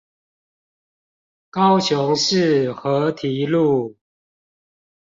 [1.51, 3.95] 高雄市河堤路